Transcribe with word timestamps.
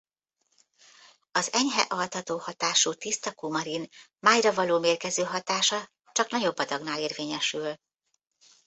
Az 1.31 1.53
enyhe 1.53 1.81
altató 1.89 2.37
hatású 2.39 2.93
tiszta 2.93 3.33
kumarin 3.33 3.87
májra 4.19 4.53
való 4.53 4.79
mérgező 4.79 5.23
hatása 5.23 5.89
csak 6.11 6.29
nagyobb 6.29 6.57
adagnál 6.57 6.99
érvényesül. 6.99 7.75